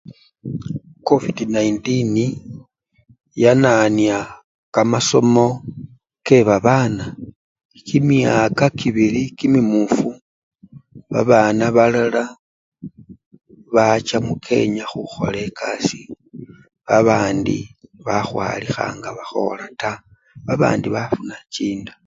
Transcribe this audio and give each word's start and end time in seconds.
Covid-19 1.07 1.87
yanyanya 3.43 4.17
kamasomo 4.73 5.47
kebabana 6.25 7.05
kimyaka 7.87 8.65
kibili 8.79 9.23
kimimufu, 9.37 10.07
babana 11.11 11.65
balala 11.77 12.23
bacha 13.75 14.17
mukenya 14.27 14.83
khukhola 14.91 15.37
ekasii, 15.47 16.07
babandi 16.87 17.57
bakhwalikha 18.05 18.85
nga 18.97 19.09
bakholataa, 19.17 20.01
babandi 20.47 20.87
bafuna 20.95 21.35
chinda. 21.55 21.93